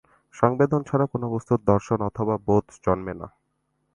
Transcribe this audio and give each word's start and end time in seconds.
সংবেদন 0.35 0.81
ছাড়া 0.83 1.05
কোন 1.05 1.23
বস্তুর 1.33 1.59
দর্শন 1.65 1.99
অথবা 2.09 2.35
বোধ 2.47 2.65
জন্মে 2.83 3.13
না। 3.13 3.27